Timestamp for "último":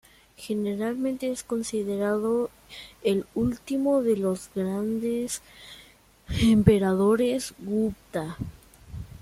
3.35-4.01